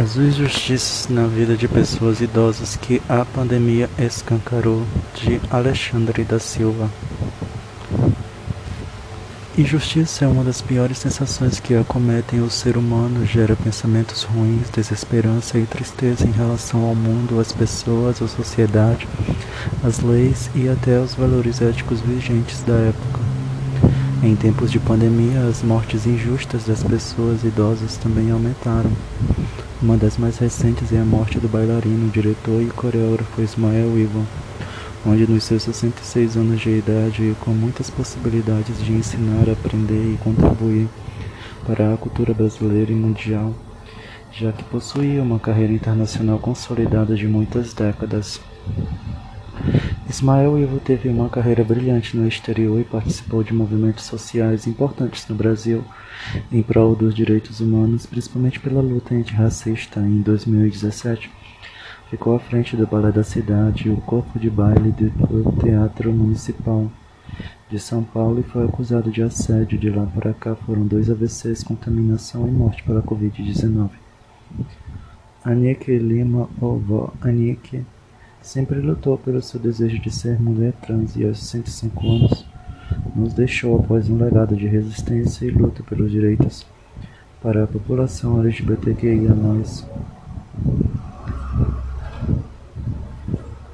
As 0.00 0.16
injustiças 0.16 1.08
na 1.10 1.26
vida 1.26 1.54
de 1.54 1.68
pessoas 1.68 2.22
idosas 2.22 2.74
que 2.74 3.02
a 3.06 3.22
pandemia 3.22 3.86
escancarou, 3.98 4.82
de 5.14 5.38
Alexandre 5.50 6.24
da 6.24 6.38
Silva. 6.38 6.88
Injustiça 9.58 10.24
é 10.24 10.28
uma 10.28 10.42
das 10.42 10.62
piores 10.62 10.96
sensações 10.96 11.60
que 11.60 11.74
acometem 11.74 12.40
o 12.40 12.48
ser 12.48 12.78
humano, 12.78 13.26
gera 13.26 13.54
pensamentos 13.54 14.22
ruins, 14.22 14.70
desesperança 14.70 15.58
e 15.58 15.66
tristeza 15.66 16.26
em 16.26 16.32
relação 16.32 16.82
ao 16.82 16.94
mundo, 16.94 17.38
às 17.38 17.52
pessoas, 17.52 18.22
à 18.22 18.26
sociedade, 18.26 19.06
às 19.84 20.00
leis 20.00 20.50
e 20.54 20.66
até 20.66 20.96
aos 20.96 21.14
valores 21.14 21.60
éticos 21.60 22.00
vigentes 22.00 22.62
da 22.62 22.72
época. 22.72 23.20
Em 24.22 24.34
tempos 24.34 24.72
de 24.72 24.78
pandemia, 24.78 25.46
as 25.46 25.62
mortes 25.62 26.06
injustas 26.06 26.64
das 26.64 26.82
pessoas 26.82 27.44
idosas 27.44 27.98
também 27.98 28.30
aumentaram. 28.30 28.90
Uma 29.82 29.96
das 29.96 30.18
mais 30.18 30.36
recentes 30.36 30.92
é 30.92 30.98
a 30.98 31.04
morte 31.06 31.40
do 31.40 31.48
bailarino, 31.48 32.10
diretor 32.10 32.60
e 32.60 32.66
coreógrafo 32.66 33.40
Ismael 33.40 33.98
Ivan, 33.98 34.26
onde 35.06 35.26
nos 35.26 35.44
seus 35.44 35.62
66 35.62 36.36
anos 36.36 36.60
de 36.60 36.68
idade 36.68 37.22
e 37.22 37.36
com 37.40 37.52
muitas 37.52 37.88
possibilidades 37.88 38.78
de 38.84 38.92
ensinar, 38.92 39.48
aprender 39.48 40.12
e 40.12 40.18
contribuir 40.18 40.86
para 41.66 41.94
a 41.94 41.96
cultura 41.96 42.34
brasileira 42.34 42.92
e 42.92 42.94
mundial, 42.94 43.54
já 44.30 44.52
que 44.52 44.62
possuía 44.64 45.22
uma 45.22 45.40
carreira 45.40 45.72
internacional 45.72 46.38
consolidada 46.38 47.16
de 47.16 47.26
muitas 47.26 47.72
décadas. 47.72 48.38
Ismael 50.08 50.58
Ivo 50.58 50.80
teve 50.80 51.08
uma 51.08 51.28
carreira 51.28 51.62
brilhante 51.62 52.16
no 52.16 52.26
exterior 52.26 52.80
e 52.80 52.84
participou 52.84 53.44
de 53.44 53.54
movimentos 53.54 54.04
sociais 54.04 54.66
importantes 54.66 55.26
no 55.28 55.36
Brasil 55.36 55.84
em 56.50 56.62
prol 56.62 56.96
dos 56.96 57.14
direitos 57.14 57.60
humanos, 57.60 58.06
principalmente 58.06 58.58
pela 58.58 58.80
luta 58.80 59.14
antirracista. 59.14 60.00
Em 60.00 60.20
2017, 60.20 61.30
ficou 62.10 62.34
à 62.34 62.40
frente 62.40 62.76
do 62.76 62.86
Balé 62.86 63.12
da 63.12 63.22
Cidade 63.22 63.88
o 63.88 63.96
corpo 63.98 64.38
de 64.38 64.50
baile 64.50 64.90
do 64.90 65.52
Teatro 65.60 66.12
Municipal 66.12 66.90
de 67.70 67.78
São 67.78 68.02
Paulo 68.02 68.40
e 68.40 68.42
foi 68.42 68.64
acusado 68.64 69.10
de 69.10 69.22
assédio. 69.22 69.78
De 69.78 69.90
lá 69.90 70.04
para 70.06 70.34
cá 70.34 70.56
foram 70.56 70.84
dois 70.86 71.08
AVCs, 71.08 71.62
contaminação 71.62 72.48
e 72.48 72.50
morte 72.50 72.82
pela 72.82 73.00
Covid-19. 73.02 73.90
Anique 75.44 75.96
Lima 75.96 76.48
Ovo 76.60 77.14
Anique 77.22 77.84
Sempre 78.42 78.80
lutou 78.80 79.18
pelo 79.18 79.42
seu 79.42 79.60
desejo 79.60 79.98
de 80.00 80.10
ser 80.10 80.40
mulher 80.40 80.72
trans 80.80 81.14
e 81.14 81.26
aos 81.26 81.38
65 81.38 82.08
anos 82.08 82.46
nos 83.14 83.34
deixou 83.34 83.78
após 83.78 84.08
um 84.08 84.16
legado 84.16 84.56
de 84.56 84.66
resistência 84.66 85.44
e 85.44 85.50
luta 85.50 85.82
pelos 85.82 86.10
direitos 86.10 86.66
para 87.42 87.64
a 87.64 87.66
população 87.66 88.40
LGBTQIA+. 88.40 89.34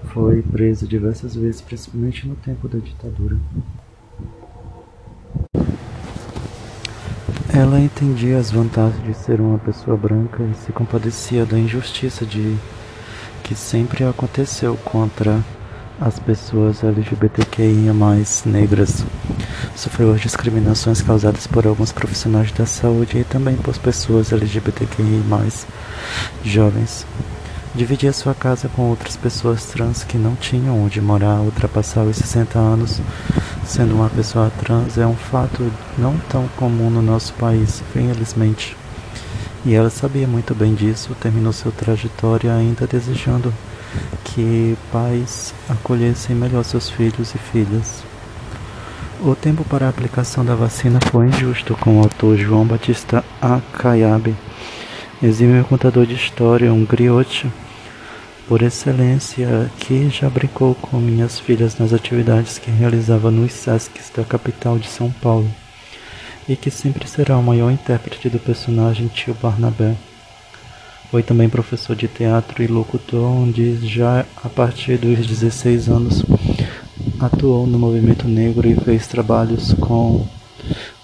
Foi 0.07 0.43
presa 0.43 0.87
diversas 0.87 1.35
vezes, 1.35 1.61
principalmente 1.61 2.27
no 2.27 2.35
tempo 2.37 2.69
da 2.69 2.79
ditadura. 2.79 3.37
Ela 7.53 7.81
entendia 7.81 8.39
as 8.39 8.51
vantagens 8.51 9.05
de 9.05 9.15
ser 9.15 9.41
uma 9.41 9.59
pessoa 9.59 9.97
branca 9.97 10.43
e 10.43 10.55
se 10.55 10.73
compadecia 10.73 11.47
da 11.47 11.59
injustiça 11.59 12.25
de 12.27 12.57
que 13.47 13.55
sempre 13.55 14.03
aconteceu 14.03 14.77
contra 14.79 15.41
as 16.01 16.19
pessoas 16.19 16.83
LGBTQIA+, 16.83 17.95
negras. 18.45 19.05
Sofreu 19.77 20.13
as 20.13 20.21
discriminações 20.21 21.01
causadas 21.01 21.47
por 21.47 21.65
alguns 21.65 21.93
profissionais 21.93 22.51
da 22.51 22.67
saúde 22.67 23.19
e 23.19 23.25
também 23.25 23.57
por 23.57 23.79
pessoas 23.79 24.33
LGBTQIA+, 24.33 25.23
jovens. 26.43 27.07
Dividia 27.73 28.13
sua 28.13 28.35
casa 28.35 28.69
com 28.69 28.91
outras 28.91 29.17
pessoas 29.17 29.65
trans 29.67 30.03
que 30.03 30.19
não 30.19 30.35
tinham 30.35 30.83
onde 30.83 31.01
morar, 31.01 31.41
ultrapassar 31.41 32.03
os 32.03 32.17
60 32.17 32.59
anos. 32.59 33.01
Sendo 33.65 33.95
uma 33.95 34.11
pessoa 34.11 34.51
trans 34.59 34.99
é 34.99 35.07
um 35.07 35.15
fato 35.15 35.71
não 35.97 36.19
tão 36.31 36.49
comum 36.57 36.91
no 36.91 37.01
nosso 37.01 37.33
país, 37.35 37.81
infelizmente. 37.95 38.77
E 39.67 39.75
ela 39.75 39.91
sabia 39.91 40.29
muito 40.29 40.55
bem 40.55 40.77
disso, 40.77 41.13
terminou 41.21 41.53
sua 41.53 41.73
trajetória 41.73 42.55
ainda 42.55 42.87
desejando 42.87 43.53
que 44.23 44.79
pais 44.93 45.53
acolhessem 45.69 46.37
melhor 46.37 46.65
seus 46.65 46.89
filhos 46.89 47.35
e 47.35 47.39
filhas. 47.39 48.05
O 49.21 49.35
tempo 49.35 49.65
para 49.65 49.87
a 49.87 49.89
aplicação 49.89 50.45
da 50.45 50.55
vacina 50.55 51.01
foi 51.11 51.27
injusto 51.27 51.75
com 51.75 51.99
o 51.99 52.01
autor 52.01 52.37
João 52.37 52.65
Batista 52.65 53.25
Akayabe, 53.43 54.37
exímio 55.21 55.65
contador 55.65 56.07
de 56.07 56.15
história, 56.15 56.73
um 56.73 56.85
griote 56.85 57.51
por 58.47 58.63
excelência, 58.63 59.69
que 59.81 60.09
já 60.11 60.31
brincou 60.31 60.77
com 60.77 60.99
minhas 60.99 61.41
filhas 61.41 61.77
nas 61.77 61.93
atividades 61.93 62.57
que 62.57 62.71
realizava 62.71 63.33
nos 63.33 63.53
SESCs 63.53 64.13
da 64.15 64.23
capital 64.23 64.79
de 64.79 64.87
São 64.87 65.11
Paulo 65.11 65.51
e 66.49 66.57
que 66.57 66.71
sempre 66.71 67.09
será 67.09 67.37
o 67.37 67.43
maior 67.43 67.71
intérprete 67.71 68.29
do 68.29 68.39
personagem 68.39 69.09
Tio 69.09 69.35
Barnabé. 69.35 69.97
Foi 71.11 71.23
também 71.23 71.49
professor 71.49 71.95
de 71.95 72.09
teatro 72.09 72.63
e 72.63 72.67
locutor, 72.67 73.31
onde 73.31 73.77
já 73.87 74.25
a 74.43 74.49
partir 74.49 74.99
dos 74.99 75.27
16 75.27 75.89
anos 75.89 76.25
atuou 77.21 77.67
no 77.67 77.79
movimento 77.79 78.27
negro 78.27 78.69
e 78.69 78.75
fez 78.75 79.07
trabalhos 79.07 79.73
com 79.75 80.27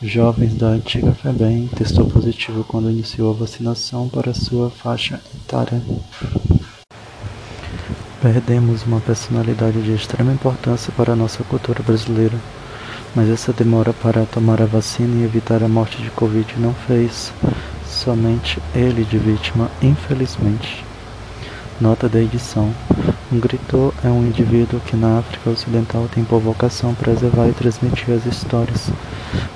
jovens 0.03 0.55
da 0.55 0.69
antiga 0.69 1.13
FEBEM. 1.13 1.69
Testou 1.69 2.07
positivo 2.07 2.65
quando 2.65 2.91
iniciou 2.91 3.31
a 3.31 3.37
vacinação 3.37 4.09
para 4.09 4.35
sua 4.35 4.71
faixa 4.71 5.21
etária. 5.35 5.81
Perdemos 8.21 8.85
uma 8.85 9.01
personalidade 9.01 9.83
de 9.83 9.93
extrema 9.93 10.33
importância 10.33 10.93
para 10.97 11.13
a 11.13 11.17
nossa 11.17 11.43
cultura 11.45 11.83
brasileira. 11.83 12.39
Mas 13.15 13.29
essa 13.29 13.53
demora 13.53 13.93
para 13.93 14.25
tomar 14.25 14.63
a 14.63 14.67
vacina 14.67 15.21
e 15.21 15.25
evitar 15.25 15.63
a 15.63 15.69
morte 15.69 16.01
de 16.01 16.11
Covid 16.11 16.55
não 16.59 16.73
fez 16.73 17.31
somente 17.87 18.59
ele 18.75 19.05
de 19.05 19.19
vítima, 19.19 19.71
infelizmente. 19.83 20.83
Nota 21.79 22.09
da 22.09 22.21
edição: 22.21 22.73
Um 23.31 23.39
gritor 23.39 23.93
é 24.03 24.09
um 24.09 24.27
indivíduo 24.27 24.81
que 24.81 24.97
na 24.97 25.19
África 25.19 25.51
Ocidental 25.51 26.09
tem 26.15 26.25
por 26.25 26.41
vocação 26.41 26.95
preservar 26.95 27.49
e 27.49 27.53
transmitir 27.53 28.15
as 28.15 28.25
histórias, 28.25 28.91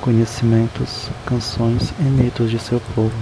conhecimentos, 0.02 1.08
canções 1.24 1.94
e 1.98 2.02
mitos 2.02 2.50
de 2.50 2.58
seu 2.58 2.80
povo. 2.94 3.14